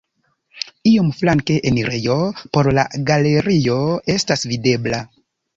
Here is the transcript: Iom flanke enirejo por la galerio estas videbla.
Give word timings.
Iom 0.91 1.11
flanke 1.17 1.57
enirejo 1.71 2.17
por 2.57 2.71
la 2.79 2.87
galerio 3.13 3.79
estas 4.19 4.49
videbla. 4.55 5.07